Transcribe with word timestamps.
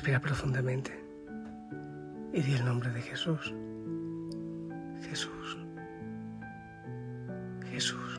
Respira 0.00 0.18
profundamente 0.18 0.98
y 2.32 2.40
di 2.40 2.54
el 2.54 2.64
nombre 2.64 2.88
de 2.90 3.02
Jesús. 3.02 3.52
Jesús. 5.02 5.58
Jesús. 7.70 8.18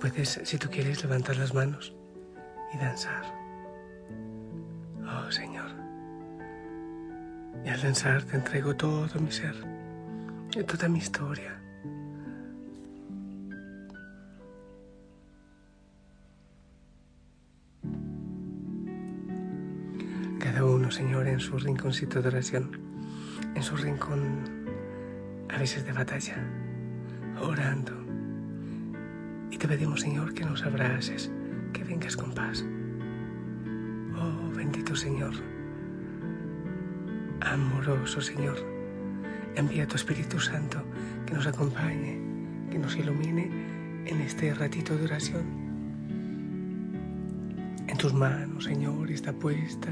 Puedes, 0.00 0.40
si 0.44 0.56
tú 0.56 0.70
quieres, 0.70 1.02
levantar 1.02 1.36
las 1.36 1.52
manos 1.52 1.92
y 2.72 2.78
danzar. 2.78 3.24
Oh 5.04 5.32
Señor. 5.32 5.72
Y 7.64 7.70
al 7.70 7.82
danzar 7.82 8.22
te 8.22 8.36
entrego 8.36 8.76
todo 8.76 9.18
mi 9.18 9.32
ser, 9.32 9.56
toda 10.64 10.88
mi 10.88 10.98
historia. 10.98 11.60
Señor, 20.90 21.26
en 21.28 21.40
su 21.40 21.58
rinconcito 21.58 22.22
de 22.22 22.28
oración, 22.28 22.78
en 23.54 23.62
su 23.62 23.76
rincón 23.76 24.66
a 25.48 25.58
veces 25.58 25.84
de 25.86 25.92
batalla, 25.92 26.36
orando. 27.40 27.92
Y 29.50 29.58
te 29.58 29.68
pedimos, 29.68 30.00
Señor, 30.00 30.34
que 30.34 30.44
nos 30.44 30.62
abraces, 30.62 31.30
que 31.72 31.84
vengas 31.84 32.16
con 32.16 32.32
paz. 32.32 32.64
Oh, 34.16 34.50
bendito 34.54 34.96
Señor 34.96 35.34
amoroso 37.40 38.20
Señor, 38.20 38.56
envía 39.54 39.86
tu 39.86 39.96
Espíritu 39.96 40.40
Santo 40.40 40.82
que 41.26 41.34
nos 41.34 41.46
acompañe, 41.46 42.18
que 42.70 42.78
nos 42.78 42.96
ilumine 42.96 43.50
en 44.06 44.20
este 44.20 44.52
ratito 44.54 44.96
de 44.96 45.04
oración. 45.04 45.44
En 47.86 47.96
tus 47.98 48.14
manos, 48.14 48.64
Señor, 48.64 49.10
está 49.10 49.32
puesta 49.32 49.88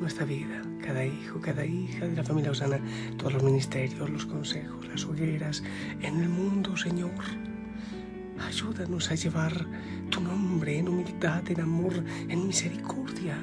nuestra 0.00 0.24
vida, 0.24 0.62
cada 0.82 1.04
hijo, 1.04 1.40
cada 1.40 1.64
hija 1.64 2.06
de 2.06 2.16
la 2.16 2.24
familia 2.24 2.50
Osana, 2.50 2.80
todos 3.16 3.34
los 3.34 3.42
ministerios, 3.42 4.08
los 4.10 4.26
consejos, 4.26 4.86
las 4.88 5.04
hogueras, 5.04 5.62
en 6.02 6.20
el 6.22 6.28
mundo, 6.28 6.76
Señor. 6.76 7.10
Ayúdanos 8.46 9.10
a 9.10 9.14
llevar 9.14 9.66
tu 10.10 10.20
nombre 10.20 10.78
en 10.78 10.88
humildad, 10.88 11.42
en 11.50 11.60
amor, 11.60 12.04
en 12.28 12.46
misericordia 12.46 13.38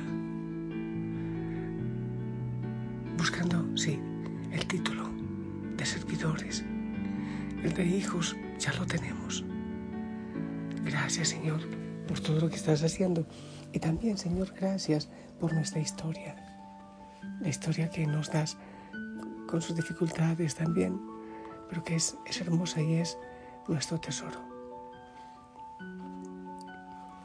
buscando, 3.23 3.65
sí, 3.77 3.97
el 4.51 4.65
título 4.67 5.09
de 5.77 5.85
servidores. 5.85 6.61
El 7.63 7.73
de 7.73 7.85
hijos 7.85 8.35
ya 8.59 8.73
lo 8.73 8.85
tenemos. 8.85 9.45
Gracias, 10.83 11.29
Señor, 11.29 11.61
por 12.05 12.19
todo 12.19 12.41
lo 12.41 12.49
que 12.49 12.57
estás 12.57 12.83
haciendo. 12.83 13.25
Y 13.71 13.79
también, 13.79 14.17
Señor, 14.17 14.53
gracias 14.59 15.07
por 15.39 15.53
nuestra 15.53 15.79
historia. 15.79 16.35
La 17.41 17.49
historia 17.49 17.89
que 17.89 18.05
nos 18.07 18.31
das 18.31 18.57
con 19.47 19.61
sus 19.61 19.75
dificultades 19.75 20.55
también, 20.55 20.99
pero 21.69 21.83
que 21.83 21.95
es, 21.95 22.17
es 22.25 22.41
hermosa 22.41 22.81
y 22.81 22.95
es 22.95 23.17
nuestro 23.67 23.99
tesoro. 23.99 24.39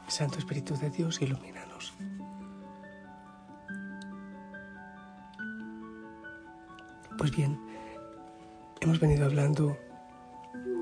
Santo 0.07 0.39
Espíritu 0.39 0.75
de 0.75 0.89
Dios, 0.89 1.21
ilumínanos. 1.21 1.93
Pues 7.17 7.31
bien, 7.31 7.59
hemos 8.81 8.99
venido 8.99 9.25
hablando 9.25 9.77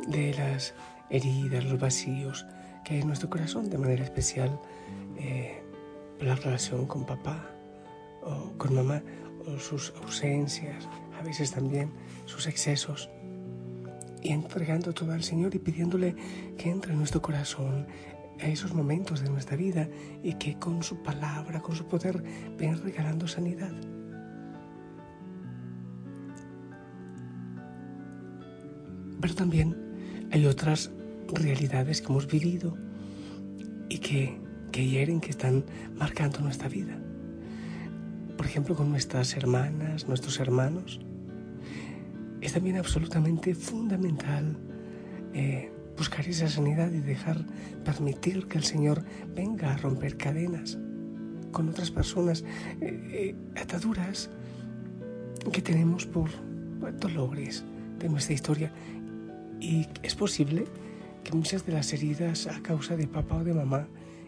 de 0.07 0.33
las 0.33 0.73
heridas, 1.09 1.65
los 1.65 1.79
vacíos 1.79 2.45
que 2.83 2.95
hay 2.95 3.01
en 3.01 3.07
nuestro 3.07 3.29
corazón, 3.29 3.69
de 3.69 3.77
manera 3.77 4.03
especial 4.03 4.59
eh, 5.17 5.63
la 6.19 6.35
relación 6.35 6.85
con 6.85 7.05
papá 7.05 7.56
con 8.57 8.75
mamá, 8.75 9.01
o 9.45 9.59
sus 9.59 9.93
ausencias, 10.01 10.88
a 11.19 11.23
veces 11.23 11.51
también 11.51 11.91
sus 12.25 12.47
excesos, 12.47 13.09
y 14.21 14.31
entregando 14.31 14.93
todo 14.93 15.13
al 15.13 15.23
Señor 15.23 15.55
y 15.55 15.59
pidiéndole 15.59 16.15
que 16.57 16.69
entre 16.69 16.91
en 16.91 16.99
nuestro 16.99 17.21
corazón 17.21 17.88
a 18.39 18.47
esos 18.47 18.73
momentos 18.73 19.21
de 19.21 19.29
nuestra 19.29 19.55
vida 19.55 19.89
y 20.23 20.33
que 20.33 20.57
con 20.59 20.83
su 20.83 21.01
palabra, 21.01 21.61
con 21.61 21.75
su 21.75 21.88
poder, 21.88 22.23
venga 22.57 22.77
regalando 22.77 23.27
sanidad. 23.27 23.73
Pero 29.19 29.33
también 29.33 30.27
hay 30.31 30.45
otras 30.45 30.91
realidades 31.33 32.01
que 32.01 32.07
hemos 32.07 32.27
vivido 32.27 32.77
y 33.89 33.97
que, 33.99 34.39
que 34.71 34.85
hieren, 34.85 35.19
que 35.19 35.31
están 35.31 35.65
marcando 35.95 36.39
nuestra 36.39 36.69
vida. 36.69 36.99
Por 38.37 38.45
ejemplo, 38.45 38.75
con 38.75 38.89
nuestras 38.89 39.35
hermanas, 39.35 40.07
nuestros 40.07 40.39
hermanos. 40.39 40.99
Es 42.39 42.53
también 42.53 42.77
absolutamente 42.77 43.55
fundamental 43.55 44.57
eh, 45.33 45.71
buscar 45.97 46.27
esa 46.27 46.47
sanidad 46.47 46.91
y 46.91 46.99
dejar, 46.99 47.43
permitir 47.83 48.47
que 48.47 48.59
el 48.59 48.63
Señor 48.63 49.03
venga 49.35 49.73
a 49.73 49.77
romper 49.77 50.15
cadenas 50.15 50.77
con 51.51 51.69
otras 51.69 51.89
personas, 51.89 52.43
eh, 52.81 53.35
eh, 53.35 53.35
ataduras 53.59 54.29
que 55.51 55.61
tenemos 55.61 56.05
por 56.05 56.29
dolores 56.99 57.65
de 57.99 58.09
nuestra 58.09 58.35
historia 58.35 58.71
y 59.59 59.87
es 60.03 60.13
posible 60.13 60.65
que 61.23 61.31
muchas 61.33 61.65
de 61.65 61.73
las 61.73 61.91
heridas 61.93 62.47
a 62.47 62.61
causa 62.61 62.95
de 62.95 63.07
papá 63.07 63.37
o 63.37 63.43
de 63.43 63.53
mamá 63.53 63.87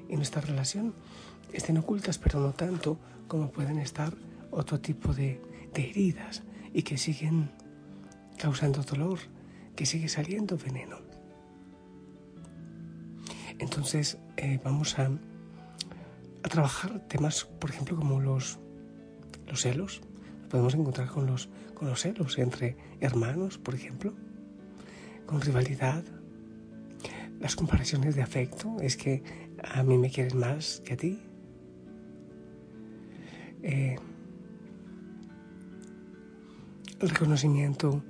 en 0.10 0.16
nuestra 0.18 0.42
relación 0.42 0.94
estén 1.54 1.78
ocultas, 1.78 2.18
pero 2.18 2.40
no 2.40 2.52
tanto 2.54 2.98
como 3.28 3.52
pueden 3.52 3.80
estar 3.80 4.14
otro 4.52 4.80
tipo 4.80 5.14
de, 5.14 5.42
heridas 5.74 6.44
y 6.74 6.84
que 6.84 6.98
siguen 6.98 7.52
causando 8.38 8.82
dolor, 8.84 9.20
que 9.76 9.86
sigue 9.86 10.10
saliendo 10.10 10.58
veneno. 10.58 10.98
Entonces 13.60 14.18
eh, 14.36 14.60
vamos 14.64 15.00
a, 15.00 15.10
a, 16.44 16.50
trabajar 16.50 17.00
temas, 17.08 17.46
por 17.46 17.70
ejemplo, 17.70 17.96
como 17.96 18.20
los, 18.20 18.60
los 19.48 19.62
celos. 19.62 20.02
Podemos 20.50 20.74
encontrar 20.74 21.08
con 21.08 21.28
los, 21.28 21.50
con 21.76 21.88
los 21.88 22.02
celos 22.02 22.38
entre 22.40 22.76
hermanos, 23.00 23.58
por 23.58 23.76
ejemplo 23.76 24.14
con 25.30 25.42
rivalidad, 25.42 26.04
las 27.40 27.56
comparaciones 27.56 28.16
de 28.16 28.24
afecto, 28.24 28.78
es 28.82 28.98
que 28.98 29.22
a 29.64 29.84
mí 29.84 29.96
me 30.00 30.10
quieres 30.10 30.34
más 30.34 30.82
que 30.84 30.94
a 30.94 30.98
ti. 30.98 31.20
Eh, 33.64 33.98
el 37.00 37.10
reconocimiento 37.10 38.04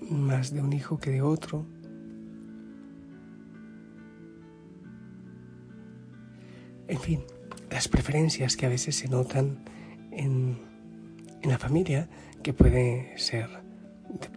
más 0.00 0.52
de 0.52 0.62
un 0.62 0.72
hijo 0.72 0.98
que 0.98 1.10
de 1.10 1.22
otro. 1.22 1.66
En 6.86 6.98
fin, 6.98 7.24
las 7.70 7.88
preferencias 7.88 8.56
que 8.56 8.66
a 8.66 8.68
veces 8.68 8.96
se 8.96 9.08
notan 9.08 9.64
en, 10.10 10.58
en 11.42 11.50
la 11.50 11.58
familia, 11.58 12.08
que 12.42 12.52
puede 12.52 13.16
ser 13.18 13.48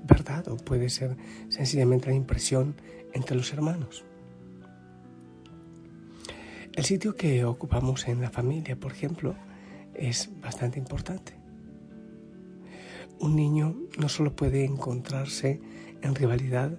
verdad 0.03 0.47
o 0.49 0.57
puede 0.57 0.89
ser 0.89 1.15
sencillamente 1.49 2.09
la 2.09 2.15
impresión 2.15 2.75
entre 3.13 3.35
los 3.35 3.53
hermanos. 3.53 4.03
El 6.73 6.85
sitio 6.85 7.15
que 7.15 7.43
ocupamos 7.45 8.07
en 8.07 8.21
la 8.21 8.29
familia, 8.29 8.75
por 8.77 8.91
ejemplo, 8.91 9.35
es 9.93 10.29
bastante 10.41 10.79
importante. 10.79 11.33
Un 13.19 13.35
niño 13.35 13.75
no 13.99 14.09
solo 14.09 14.35
puede 14.35 14.65
encontrarse 14.65 15.61
en 16.01 16.15
rivalidad 16.15 16.77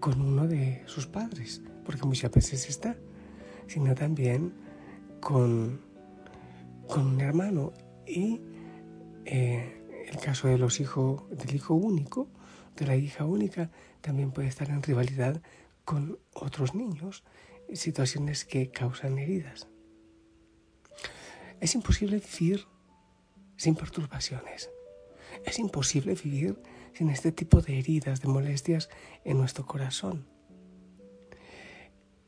con 0.00 0.20
uno 0.20 0.46
de 0.46 0.82
sus 0.86 1.06
padres, 1.06 1.62
porque 1.84 2.06
muchas 2.06 2.30
veces 2.30 2.68
está, 2.68 2.96
sino 3.66 3.94
también 3.94 4.54
con, 5.20 5.80
con 6.86 7.06
un 7.06 7.20
hermano 7.20 7.72
y 8.06 8.40
eh, 9.24 9.82
el 10.08 10.18
caso 10.18 10.48
de 10.48 10.58
los 10.58 10.78
hijos, 10.80 11.24
del 11.30 11.54
hijo 11.54 11.74
único, 11.74 12.28
de 12.76 12.86
la 12.86 12.96
hija 12.96 13.24
única, 13.24 13.70
también 14.00 14.30
puede 14.30 14.48
estar 14.48 14.70
en 14.70 14.82
rivalidad 14.82 15.42
con 15.84 16.18
otros 16.34 16.74
niños, 16.74 17.24
situaciones 17.72 18.44
que 18.44 18.70
causan 18.70 19.18
heridas. 19.18 19.68
Es 21.60 21.74
imposible 21.74 22.20
vivir 22.20 22.66
sin 23.56 23.74
perturbaciones. 23.74 24.70
Es 25.44 25.58
imposible 25.58 26.14
vivir 26.14 26.60
sin 26.92 27.10
este 27.10 27.32
tipo 27.32 27.60
de 27.60 27.78
heridas, 27.78 28.20
de 28.20 28.28
molestias 28.28 28.88
en 29.24 29.38
nuestro 29.38 29.66
corazón. 29.66 30.26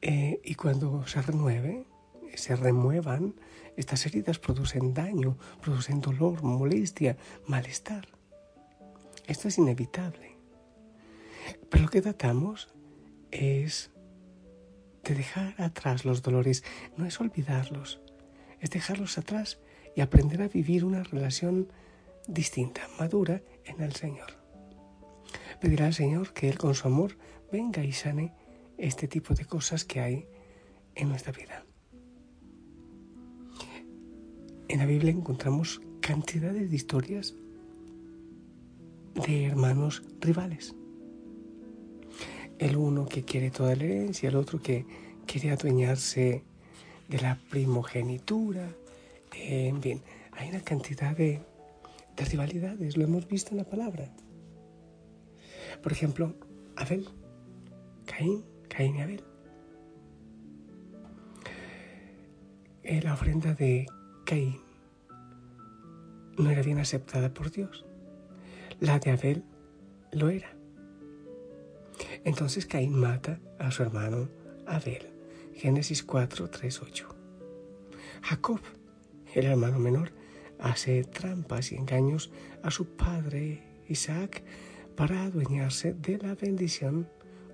Eh, 0.01 0.41
y 0.45 0.55
cuando 0.55 1.07
se 1.07 1.21
renueve, 1.23 1.87
se 2.35 2.55
remuevan, 2.55 3.35
estas 3.77 4.07
heridas 4.07 4.39
producen 4.39 4.95
daño, 4.95 5.39
producen 5.61 6.01
dolor, 6.01 6.43
molestia, 6.43 7.17
malestar. 7.47 8.09
Esto 9.27 9.49
es 9.49 9.59
inevitable. 9.59 10.37
Pero 11.71 11.85
lo 11.85 11.91
que 11.91 12.03
tratamos 12.03 12.69
es 13.31 13.91
de 15.05 15.15
dejar 15.15 15.55
atrás 15.61 16.05
los 16.05 16.23
dolores, 16.23 16.65
no 16.97 17.07
es 17.07 17.21
olvidarlos, 17.21 18.01
es 18.61 18.71
dejarlos 18.71 19.19
atrás 19.19 19.59
y 19.95 20.01
aprender 20.01 20.43
a 20.43 20.49
vivir 20.49 20.85
una 20.85 21.03
relación 21.03 21.73
distinta, 22.27 22.83
madura 22.99 23.43
en 23.65 23.81
el 23.81 23.95
Señor. 23.95 24.39
Pedirá 25.61 25.87
al 25.87 25.95
Señor 25.95 26.33
que 26.33 26.49
Él 26.49 26.59
con 26.59 26.75
su 26.75 26.87
amor 26.87 27.17
venga 27.51 27.85
y 27.85 27.93
sane 27.93 28.33
este 28.77 29.09
tipo 29.09 29.35
de 29.35 29.45
cosas 29.45 29.85
que 29.85 30.01
hay 30.01 30.29
en 30.95 31.09
nuestra 31.09 31.33
vida. 31.33 31.65
En 34.69 34.79
la 34.79 34.87
Biblia 34.87 35.11
encontramos 35.11 35.81
cantidades 36.01 36.71
de 36.71 36.77
historias 36.77 37.35
de 39.27 39.47
hermanos 39.47 40.03
rivales. 40.21 40.75
El 42.59 42.77
uno 42.77 43.07
que 43.07 43.25
quiere 43.25 43.51
toda 43.51 43.75
la 43.75 43.85
herencia, 43.85 44.29
el 44.29 44.37
otro 44.37 44.61
que 44.61 44.85
quiere 45.27 45.51
adueñarse 45.51 46.45
de 47.09 47.21
la 47.21 47.39
primogenitura. 47.51 48.69
en 49.33 49.83
fin, 49.83 50.03
hay 50.33 50.51
una 50.51 50.61
cantidad 50.61 51.17
de, 51.17 51.41
de 52.17 52.25
rivalidades, 52.25 52.97
lo 52.97 53.05
hemos 53.05 53.27
visto 53.27 53.51
en 53.51 53.59
la 53.59 53.65
palabra. 53.65 54.11
Por 55.83 55.93
ejemplo, 55.93 56.35
Abel, 56.77 57.09
Caín, 58.07 58.45
Caín 58.69 58.97
y 58.97 59.01
Abel. 59.01 59.25
La 63.03 63.15
ofrenda 63.15 63.55
de 63.55 63.87
Caín 64.25 64.61
no 66.39 66.51
era 66.51 66.63
bien 66.63 66.79
aceptada 66.79 67.33
por 67.33 67.51
Dios. 67.51 67.85
La 68.81 68.99
de 68.99 69.11
Abel 69.11 69.45
lo 70.13 70.31
era. 70.31 70.49
Entonces 72.25 72.67
Caín 72.67 72.99
mata 72.99 73.41
a 73.59 73.71
su 73.71 73.83
hermano 73.83 74.29
Abel. 74.67 75.18
Génesis 75.59 76.05
4, 76.05 76.51
3, 76.51 76.83
8. 76.83 77.09
Jacob, 78.23 78.61
el 79.35 79.45
hermano 79.45 79.81
menor, 79.81 80.13
hace 80.61 81.03
trampas 81.03 81.73
y 81.73 81.75
engaños 81.75 82.31
a 82.63 82.71
su 82.71 82.87
padre 82.95 83.65
Isaac 83.89 84.45
para 84.95 85.25
adueñarse 85.25 85.95
de 85.95 86.19
la 86.19 86.37
bendición 86.37 87.09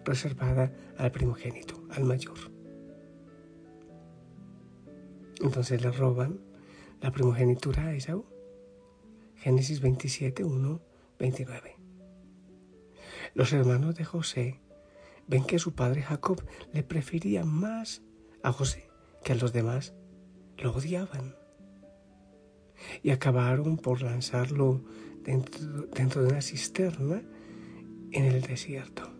reservada 0.04 0.70
al 0.98 1.12
primogénito, 1.12 1.82
al 1.92 2.04
mayor. 2.04 2.36
Entonces 5.40 5.80
le 5.80 5.90
roban 5.90 6.40
la 7.00 7.10
primogenitura 7.10 7.86
a 7.86 7.94
Esaú. 7.94 8.26
Génesis 9.36 9.80
27, 9.80 10.44
1, 10.44 10.80
29. 11.18 11.76
Los 13.32 13.54
hermanos 13.54 13.94
de 13.94 14.04
José 14.04 14.60
ven 15.26 15.44
que 15.44 15.58
su 15.58 15.74
padre 15.74 16.02
Jacob 16.02 16.44
le 16.72 16.82
prefería 16.82 17.44
más 17.44 18.02
a 18.42 18.52
José 18.52 18.88
que 19.24 19.32
a 19.32 19.36
los 19.36 19.52
demás. 19.52 19.94
Lo 20.58 20.72
odiaban. 20.72 21.34
Y 23.02 23.10
acabaron 23.10 23.76
por 23.76 24.02
lanzarlo 24.02 24.84
dentro, 25.22 25.86
dentro 25.94 26.22
de 26.22 26.28
una 26.28 26.42
cisterna 26.42 27.22
en 28.12 28.24
el 28.24 28.42
desierto. 28.42 29.10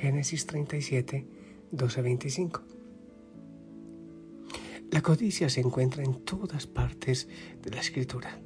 Génesis 0.00 0.46
37, 0.46 1.26
12 1.72 2.02
25. 2.02 2.62
La 4.90 5.02
codicia 5.02 5.50
se 5.50 5.60
encuentra 5.60 6.02
en 6.02 6.24
todas 6.24 6.66
partes 6.66 7.28
de 7.60 7.70
la 7.70 7.80
escritura. 7.80 8.40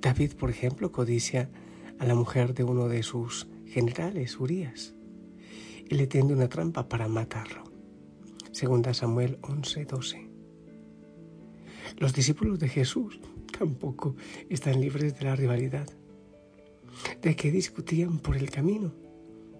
David, 0.00 0.34
por 0.34 0.50
ejemplo, 0.50 0.92
codicia 0.92 1.50
a 1.98 2.04
la 2.04 2.14
mujer 2.14 2.54
de 2.54 2.62
uno 2.62 2.88
de 2.88 3.02
sus 3.02 3.48
generales, 3.66 4.38
Urias, 4.38 4.94
y 5.90 5.96
le 5.96 6.06
tiende 6.06 6.32
una 6.32 6.48
trampa 6.48 6.88
para 6.88 7.08
matarlo. 7.08 7.64
Segunda 8.52 8.94
Samuel 8.94 9.38
11, 9.42 9.84
12. 9.84 10.30
Los 11.98 12.14
discípulos 12.14 12.60
de 12.60 12.68
Jesús 12.68 13.20
tampoco 13.58 14.14
están 14.48 14.80
libres 14.80 15.18
de 15.18 15.24
la 15.24 15.34
rivalidad 15.34 15.88
de 17.20 17.34
que 17.34 17.50
discutían 17.50 18.20
por 18.20 18.36
el 18.36 18.50
camino. 18.50 18.94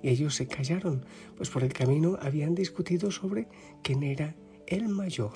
Y 0.03 0.09
ellos 0.11 0.37
se 0.37 0.47
callaron, 0.47 1.05
pues 1.37 1.51
por 1.51 1.65
el 1.65 1.73
camino 1.73 2.17
habían 2.23 2.55
discutido 2.55 3.11
sobre 3.11 3.49
quién 3.83 4.05
era 4.05 4.37
el 4.69 4.89
mayor. 4.89 5.35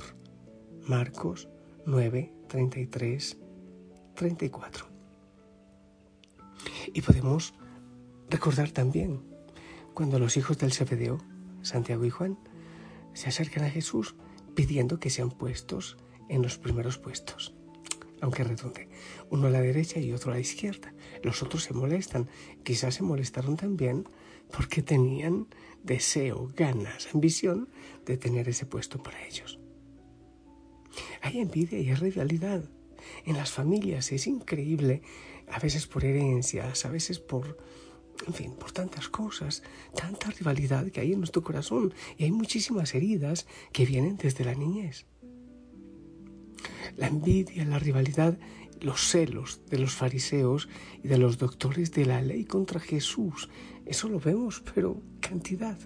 Marcos 0.87 1.49
9, 1.87 2.33
33, 2.49 3.37
34. 4.15 4.87
Y 6.93 7.03
podemos 7.03 7.53
recordar 8.31 8.71
también 8.71 9.34
cuando 9.95 10.19
los 10.19 10.37
hijos 10.37 10.59
del 10.59 10.73
Zebedeo, 10.73 11.19
Santiago 11.63 12.05
y 12.05 12.11
Juan, 12.11 12.39
se 13.15 13.29
acercan 13.29 13.65
a 13.65 13.71
Jesús 13.71 14.17
pidiendo 14.55 15.01
que 15.01 15.11
sean 15.11 15.31
puestos 15.31 15.97
en 16.29 16.43
los 16.43 16.59
primeros 16.59 16.99
puestos 16.99 17.55
aunque 18.25 18.43
redonde, 18.43 18.89
uno 19.29 19.49
a 19.49 19.51
la 19.51 19.61
derecha 19.61 20.01
y 20.01 20.11
otro 20.15 20.33
a 20.33 20.37
la 20.37 20.41
izquierda. 20.41 20.95
Los 21.23 21.43
otros 21.43 21.65
se 21.65 21.75
molestan, 21.75 22.31
quizás 22.63 22.95
se 22.95 23.03
molestaron 23.03 23.59
también 23.59 24.09
porque 24.51 24.83
tenían 24.83 25.47
deseo, 25.83 26.49
ganas, 26.57 27.09
ambición 27.13 27.69
de 28.07 28.17
tener 28.17 28.49
ese 28.49 28.65
puesto 28.65 29.03
para 29.03 29.23
ellos. 29.27 29.61
Hay 31.21 31.39
envidia 31.39 31.79
y 31.79 31.91
hay 31.91 31.95
rivalidad. 31.97 32.65
En 33.27 33.37
las 33.37 33.51
familias 33.51 34.11
es 34.11 34.27
increíble, 34.27 35.03
a 35.51 35.59
veces 35.59 35.87
por 35.87 36.03
herencias, 36.07 36.87
a 36.87 36.91
veces 36.91 37.19
por, 37.19 37.59
en 38.27 38.35
fin, 38.35 38.53
por 38.55 38.73
tantas 38.73 39.09
cosas, 39.09 39.63
tanta 39.95 40.31
rivalidad 40.31 40.91
que 40.91 41.01
hay 41.01 41.13
en 41.13 41.19
nuestro 41.19 41.43
corazón 41.43 41.93
y 42.17 42.25
hay 42.25 42.33
muchísimas 42.33 42.95
heridas 42.95 43.47
que 43.73 43.87
vienen 43.87 44.17
desde 44.17 44.45
la 44.45 44.55
niñez 44.55 45.07
la 46.97 47.09
envidia, 47.09 47.65
la 47.65 47.79
rivalidad, 47.79 48.39
los 48.81 49.01
celos 49.01 49.61
de 49.71 49.79
los 49.79 49.95
fariseos 49.95 50.69
y 51.03 51.09
de 51.09 51.19
los 51.19 51.39
doctores 51.39 51.93
de 51.93 52.07
la 52.07 52.21
ley 52.23 52.45
contra 52.45 52.81
Jesús. 52.81 53.49
Eso 53.87 54.09
lo 54.09 54.21
vemos, 54.21 54.63
pero 54.75 55.01
cantidad. 55.21 55.79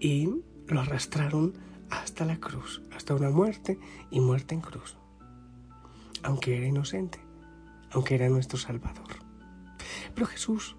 Y 0.00 0.28
lo 0.66 0.80
arrastraron 0.80 1.54
hasta 1.90 2.24
la 2.24 2.38
cruz, 2.38 2.82
hasta 2.92 3.14
una 3.14 3.30
muerte 3.30 3.78
y 4.10 4.20
muerte 4.20 4.54
en 4.54 4.60
cruz. 4.60 4.96
Aunque 6.22 6.56
era 6.56 6.66
inocente, 6.66 7.20
aunque 7.90 8.14
era 8.14 8.28
nuestro 8.28 8.58
Salvador. 8.58 9.27
Pero 10.18 10.30
Jesús 10.30 10.74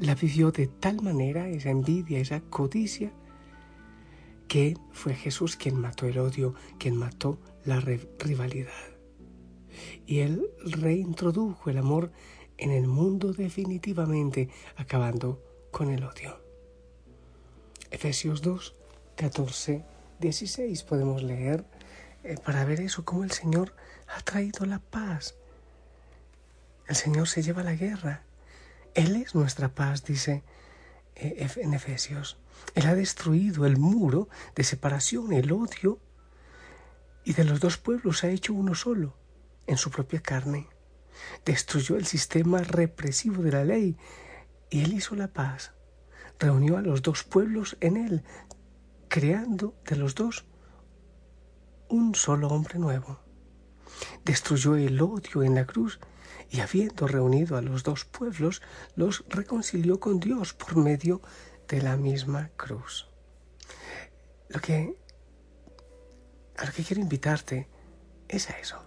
la 0.00 0.16
vivió 0.16 0.50
de 0.50 0.66
tal 0.66 1.00
manera, 1.00 1.48
esa 1.48 1.70
envidia, 1.70 2.18
esa 2.18 2.40
codicia, 2.40 3.12
que 4.48 4.76
fue 4.90 5.14
Jesús 5.14 5.54
quien 5.54 5.80
mató 5.80 6.06
el 6.06 6.18
odio, 6.18 6.56
quien 6.76 6.96
mató 6.96 7.38
la 7.64 7.78
rivalidad. 7.78 8.72
Y 10.06 10.18
Él 10.18 10.50
reintrodujo 10.58 11.70
el 11.70 11.78
amor 11.78 12.10
en 12.58 12.72
el 12.72 12.88
mundo 12.88 13.32
definitivamente, 13.32 14.48
acabando 14.74 15.40
con 15.70 15.92
el 15.92 16.02
odio. 16.02 16.40
Efesios 17.92 18.42
2, 18.42 18.74
14, 19.14 19.84
16 20.18 20.82
podemos 20.82 21.22
leer 21.22 21.64
eh, 22.24 22.34
para 22.44 22.64
ver 22.64 22.80
eso, 22.80 23.04
cómo 23.04 23.22
el 23.22 23.30
Señor 23.30 23.72
ha 24.08 24.20
traído 24.22 24.66
la 24.66 24.80
paz. 24.80 25.36
El 26.88 26.96
Señor 26.96 27.28
se 27.28 27.44
lleva 27.44 27.62
la 27.62 27.76
guerra. 27.76 28.24
Él 28.94 29.16
es 29.16 29.34
nuestra 29.34 29.74
paz, 29.74 30.04
dice 30.04 30.42
eh, 31.14 31.48
en 31.56 31.74
Efesios. 31.74 32.38
Él 32.74 32.86
ha 32.86 32.94
destruido 32.94 33.66
el 33.66 33.76
muro 33.76 34.28
de 34.54 34.64
separación, 34.64 35.32
el 35.32 35.52
odio, 35.52 35.98
y 37.24 37.34
de 37.34 37.44
los 37.44 37.60
dos 37.60 37.78
pueblos 37.78 38.24
ha 38.24 38.28
hecho 38.28 38.52
uno 38.52 38.74
solo, 38.74 39.16
en 39.66 39.76
su 39.76 39.90
propia 39.90 40.20
carne. 40.20 40.68
Destruyó 41.44 41.96
el 41.96 42.06
sistema 42.06 42.58
represivo 42.62 43.42
de 43.42 43.52
la 43.52 43.64
ley 43.64 43.96
y 44.70 44.82
él 44.82 44.92
hizo 44.92 45.14
la 45.14 45.28
paz. 45.28 45.72
Reunió 46.38 46.76
a 46.76 46.82
los 46.82 47.02
dos 47.02 47.22
pueblos 47.22 47.76
en 47.80 47.96
él, 47.96 48.24
creando 49.08 49.74
de 49.86 49.96
los 49.96 50.14
dos 50.14 50.46
un 51.88 52.14
solo 52.14 52.48
hombre 52.48 52.78
nuevo. 52.78 53.20
Destruyó 54.24 54.76
el 54.76 55.00
odio 55.00 55.42
en 55.42 55.54
la 55.54 55.66
cruz 55.66 56.00
y 56.52 56.60
habiendo 56.60 57.08
reunido 57.08 57.56
a 57.56 57.62
los 57.62 57.82
dos 57.82 58.04
pueblos, 58.04 58.60
los 58.94 59.24
reconcilió 59.28 59.98
con 59.98 60.20
Dios 60.20 60.52
por 60.52 60.76
medio 60.76 61.22
de 61.66 61.80
la 61.80 61.96
misma 61.96 62.50
cruz. 62.56 63.08
Lo 64.50 64.60
que 64.60 64.94
a 66.58 66.66
lo 66.66 66.72
que 66.72 66.84
quiero 66.84 67.00
invitarte 67.00 67.68
es 68.28 68.50
a 68.50 68.58
eso, 68.58 68.82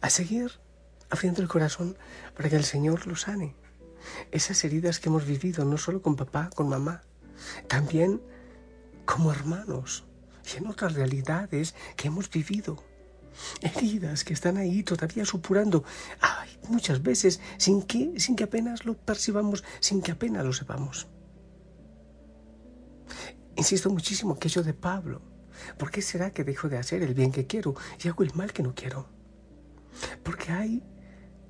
a 0.00 0.08
seguir 0.08 0.58
abriendo 1.10 1.42
el 1.42 1.48
corazón 1.48 1.98
para 2.34 2.48
que 2.48 2.56
el 2.56 2.64
Señor 2.64 3.06
lo 3.06 3.14
sane. 3.14 3.54
Esas 4.32 4.64
heridas 4.64 5.00
que 5.00 5.10
hemos 5.10 5.26
vivido, 5.26 5.66
no 5.66 5.76
solo 5.76 6.00
con 6.00 6.16
papá, 6.16 6.48
con 6.54 6.70
mamá, 6.70 7.02
también 7.68 8.22
como 9.04 9.30
hermanos 9.30 10.06
y 10.50 10.56
en 10.56 10.66
otras 10.66 10.94
realidades 10.94 11.74
que 11.94 12.08
hemos 12.08 12.30
vivido. 12.30 12.82
Heridas 13.60 14.24
que 14.24 14.34
están 14.34 14.56
ahí 14.56 14.82
todavía 14.82 15.24
supurando, 15.24 15.84
ay, 16.20 16.50
muchas 16.68 17.02
veces 17.02 17.40
sin 17.56 17.82
que, 17.82 18.18
sin 18.18 18.36
que 18.36 18.44
apenas 18.44 18.84
lo 18.84 18.94
percibamos, 18.94 19.64
sin 19.80 20.02
que 20.02 20.12
apenas 20.12 20.44
lo 20.44 20.52
sepamos. 20.52 21.06
Insisto 23.56 23.90
muchísimo 23.90 24.34
aquello 24.34 24.62
de 24.62 24.74
Pablo. 24.74 25.20
¿Por 25.76 25.90
qué 25.90 26.02
será 26.02 26.30
que 26.30 26.44
dejo 26.44 26.68
de 26.68 26.78
hacer 26.78 27.02
el 27.02 27.14
bien 27.14 27.32
que 27.32 27.46
quiero 27.46 27.74
y 28.02 28.08
hago 28.08 28.22
el 28.22 28.34
mal 28.34 28.52
que 28.52 28.62
no 28.62 28.74
quiero? 28.74 29.08
Porque 30.22 30.52
hay 30.52 30.82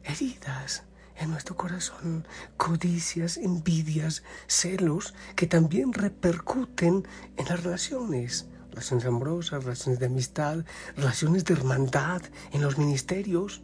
heridas 0.02 0.84
en 1.16 1.30
nuestro 1.30 1.56
corazón, 1.56 2.26
codicias, 2.56 3.36
envidias, 3.36 4.22
celos 4.46 5.14
que 5.36 5.46
también 5.46 5.92
repercuten 5.92 7.06
en 7.36 7.44
las 7.46 7.62
relaciones, 7.62 8.48
relaciones 8.70 9.06
amorosas, 9.06 9.64
relaciones 9.64 9.98
de 10.00 10.06
amistad, 10.06 10.64
relaciones 10.96 11.44
de 11.44 11.54
hermandad, 11.54 12.22
en 12.52 12.62
los 12.62 12.78
ministerios. 12.78 13.62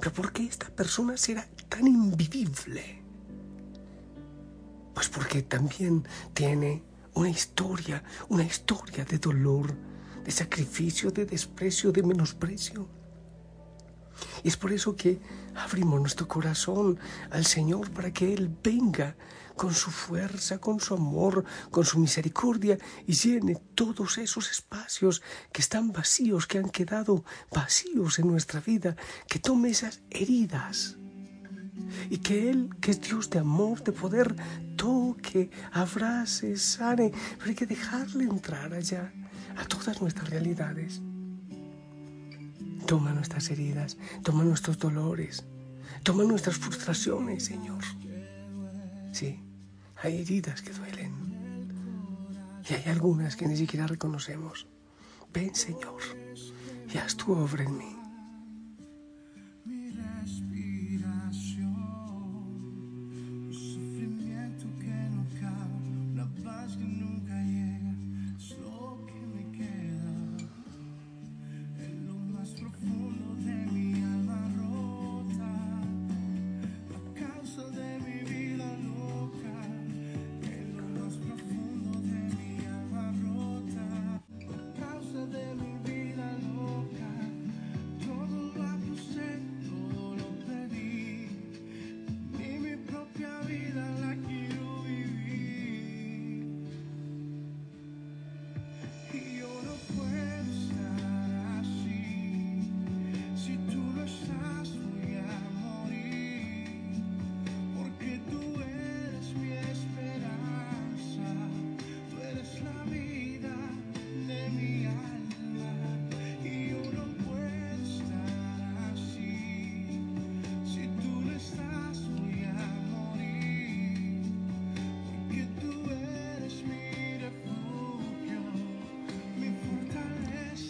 Pero 0.00 0.12
¿por 0.12 0.32
qué 0.32 0.44
esta 0.44 0.68
persona 0.68 1.16
será 1.16 1.46
tan 1.68 1.86
invivible? 1.86 3.02
Pues 4.94 5.08
porque 5.08 5.42
también 5.42 6.04
tiene 6.32 6.82
una 7.14 7.28
historia, 7.28 8.02
una 8.28 8.44
historia 8.44 9.04
de 9.04 9.18
dolor, 9.18 9.74
de 10.24 10.30
sacrificio, 10.30 11.10
de 11.10 11.26
desprecio, 11.26 11.92
de 11.92 12.02
menosprecio. 12.02 12.88
Y 14.46 14.48
es 14.48 14.56
por 14.56 14.72
eso 14.72 14.94
que 14.94 15.18
abrimos 15.56 15.98
nuestro 15.98 16.28
corazón 16.28 17.00
al 17.32 17.44
Señor 17.44 17.90
para 17.90 18.12
que 18.12 18.32
Él 18.32 18.48
venga 18.62 19.16
con 19.56 19.74
su 19.74 19.90
fuerza, 19.90 20.58
con 20.58 20.78
su 20.78 20.94
amor, 20.94 21.44
con 21.72 21.84
su 21.84 21.98
misericordia 21.98 22.78
y 23.08 23.14
llene 23.14 23.56
todos 23.74 24.18
esos 24.18 24.48
espacios 24.52 25.20
que 25.50 25.62
están 25.62 25.90
vacíos, 25.90 26.46
que 26.46 26.58
han 26.58 26.68
quedado 26.68 27.24
vacíos 27.50 28.20
en 28.20 28.28
nuestra 28.28 28.60
vida, 28.60 28.94
que 29.26 29.40
tome 29.40 29.70
esas 29.70 30.02
heridas 30.10 30.96
y 32.08 32.18
que 32.18 32.48
Él, 32.48 32.70
que 32.80 32.92
es 32.92 33.00
Dios 33.00 33.28
de 33.30 33.40
amor, 33.40 33.82
de 33.82 33.90
poder, 33.90 34.36
toque, 34.76 35.50
abrace, 35.72 36.56
sane, 36.56 37.10
pero 37.36 37.48
hay 37.48 37.56
que 37.56 37.66
dejarle 37.66 38.22
entrar 38.22 38.72
allá 38.72 39.12
a 39.56 39.64
todas 39.64 40.00
nuestras 40.00 40.30
realidades. 40.30 41.02
Toma 42.86 43.12
nuestras 43.12 43.50
heridas, 43.50 43.96
toma 44.22 44.44
nuestros 44.44 44.78
dolores, 44.78 45.44
toma 46.04 46.22
nuestras 46.24 46.56
frustraciones, 46.56 47.44
Señor. 47.44 47.82
Sí, 49.12 49.40
hay 50.02 50.20
heridas 50.20 50.62
que 50.62 50.72
duelen 50.72 51.12
y 52.68 52.74
hay 52.74 52.84
algunas 52.86 53.34
que 53.34 53.46
ni 53.46 53.56
siquiera 53.56 53.86
reconocemos. 53.86 54.66
Ven, 55.32 55.54
Señor, 55.54 56.00
y 56.92 56.98
haz 56.98 57.16
tu 57.16 57.32
obra 57.32 57.64
en 57.64 57.76
mí. 57.76 57.95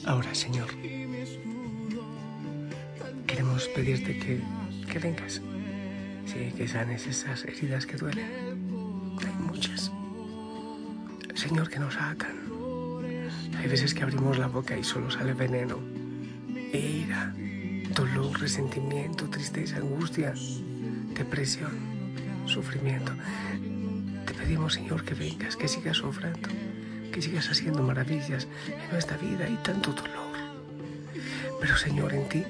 Ahora, 0.06 0.32
Señor, 0.36 0.68
queremos 3.26 3.66
pedirte 3.75 4.16
que, 4.16 4.40
que 4.88 4.98
vengas. 5.00 5.42
Sí, 6.26 6.52
que 6.56 6.68
sanes 6.68 7.08
esas 7.08 7.44
heridas 7.44 7.86
que 7.86 7.96
duelen. 7.96 8.30
Hay 9.18 9.34
muchas. 9.44 9.90
Señor, 11.34 11.68
que 11.68 11.80
nos 11.80 11.96
atan. 11.96 12.36
Hay 13.58 13.66
veces 13.66 13.94
que 13.94 14.04
abrimos 14.04 14.38
la 14.38 14.46
boca 14.46 14.78
y 14.78 14.84
solo 14.84 15.10
sale 15.10 15.34
veneno. 15.34 15.80
Ira, 16.72 17.34
dolor, 17.92 18.40
resentimiento, 18.40 19.28
tristeza, 19.28 19.78
angustia, 19.78 20.34
depresión, 21.16 21.72
sufrimiento. 22.46 23.12
Te 24.25 24.34
pedimos, 24.34 24.75
Señor, 24.75 25.04
que 25.04 25.14
vengas, 25.14 25.56
que 25.56 25.66
sigas 25.66 25.96
sufriendo 25.96 26.48
que 27.12 27.22
sigas 27.22 27.48
haciendo 27.48 27.82
maravillas 27.82 28.46
en 28.66 28.90
nuestra 28.92 29.16
vida 29.16 29.48
y 29.48 29.56
tanto 29.56 29.92
dolor. 29.92 30.26
Pero 31.60 31.76
Señor, 31.76 32.12
en 32.14 32.28
ti 32.28 32.44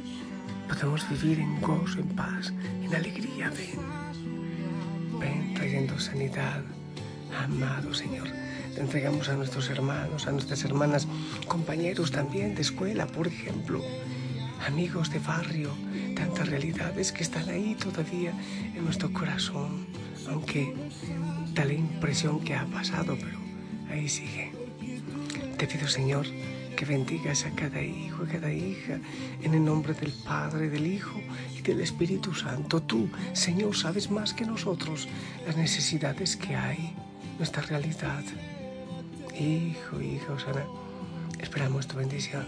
podemos 0.68 1.08
vivir 1.08 1.40
en 1.40 1.60
gozo, 1.60 2.00
en 2.00 2.08
paz, 2.08 2.52
en 2.82 2.94
alegría. 2.94 3.50
Ven, 3.50 5.20
ven 5.20 5.54
trayendo 5.54 5.98
sanidad. 5.98 6.62
Amado 7.42 7.92
Señor, 7.92 8.28
te 8.74 8.80
entregamos 8.80 9.28
a 9.28 9.34
nuestros 9.34 9.68
hermanos, 9.70 10.26
a 10.26 10.32
nuestras 10.32 10.64
hermanas, 10.64 11.06
compañeros 11.46 12.10
también 12.10 12.54
de 12.54 12.62
escuela, 12.62 13.06
por 13.06 13.26
ejemplo, 13.26 13.82
amigos 14.66 15.10
de 15.10 15.18
barrio, 15.18 15.70
tantas 16.14 16.48
realidades 16.48 17.12
que 17.12 17.22
están 17.22 17.48
ahí 17.48 17.74
todavía 17.74 18.32
en 18.74 18.84
nuestro 18.84 19.12
corazón, 19.12 19.86
aunque 20.28 20.74
da 21.54 21.64
la 21.64 21.74
impresión 21.74 22.40
que 22.40 22.54
ha 22.54 22.64
pasado, 22.66 23.16
pero 23.20 23.45
ahí 23.90 24.08
sigue. 24.08 24.52
Te 25.58 25.66
pido, 25.66 25.88
Señor, 25.88 26.26
que 26.76 26.84
bendigas 26.84 27.46
a 27.46 27.50
cada 27.50 27.80
hijo, 27.80 28.24
a 28.24 28.28
cada 28.28 28.52
hija, 28.52 29.00
en 29.42 29.54
el 29.54 29.64
nombre 29.64 29.94
del 29.94 30.12
Padre, 30.12 30.68
del 30.68 30.86
Hijo 30.86 31.20
y 31.56 31.62
del 31.62 31.80
Espíritu 31.80 32.34
Santo. 32.34 32.82
Tú, 32.82 33.08
Señor, 33.32 33.74
sabes 33.74 34.10
más 34.10 34.34
que 34.34 34.44
nosotros 34.44 35.08
las 35.46 35.56
necesidades 35.56 36.36
que 36.36 36.54
hay, 36.54 36.94
nuestra 37.38 37.62
realidad. 37.62 38.22
Hijo, 39.38 40.00
hija, 40.00 40.32
Osana, 40.32 40.64
esperamos 41.40 41.86
tu 41.86 41.96
bendición. 41.96 42.44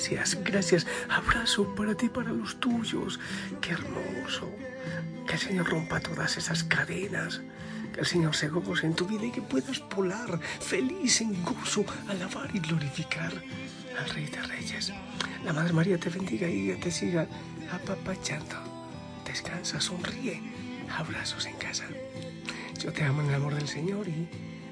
Gracias, 0.00 0.42
gracias. 0.42 0.86
Abrazo 1.10 1.74
para 1.74 1.94
ti, 1.94 2.08
para 2.08 2.32
los 2.32 2.58
tuyos. 2.58 3.20
Qué 3.60 3.72
hermoso. 3.72 4.50
Que 5.26 5.34
el 5.34 5.38
Señor 5.38 5.68
rompa 5.68 6.00
todas 6.00 6.38
esas 6.38 6.64
cadenas. 6.64 7.42
Que 7.92 8.00
el 8.00 8.06
Señor 8.06 8.34
se 8.34 8.48
goce 8.48 8.86
en 8.86 8.94
tu 8.94 9.04
vida 9.04 9.26
y 9.26 9.30
que 9.30 9.42
puedas 9.42 9.82
volar 9.94 10.40
feliz 10.58 11.20
en 11.20 11.44
gozo, 11.44 11.84
alabar 12.08 12.48
y 12.54 12.60
glorificar 12.60 13.30
al 13.98 14.10
Rey 14.14 14.24
de 14.24 14.40
Reyes. 14.40 14.90
La 15.44 15.52
Madre 15.52 15.74
María 15.74 15.98
te 15.98 16.08
bendiga 16.08 16.48
y 16.48 16.74
te 16.80 16.90
siga 16.90 17.26
apapachando. 17.70 18.56
Descansa, 19.26 19.82
sonríe. 19.82 20.40
Abrazos 20.96 21.44
en 21.44 21.56
casa. 21.56 21.84
Yo 22.82 22.90
te 22.90 23.04
amo 23.04 23.20
en 23.20 23.28
el 23.28 23.34
amor 23.34 23.54
del 23.54 23.68
Señor 23.68 24.08
y 24.08 24.26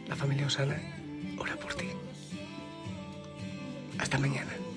la 0.09 0.17
familia 0.17 0.47
Osana 0.47 0.81
ora 1.37 1.55
por 1.57 1.75
ti. 1.75 1.89
Hasta 3.99 4.19
mañana. 4.19 4.68